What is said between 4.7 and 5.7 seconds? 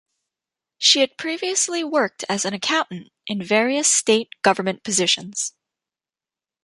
positions.